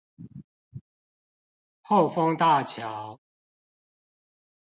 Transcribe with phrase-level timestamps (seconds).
[1.83, 3.19] 後豐大橋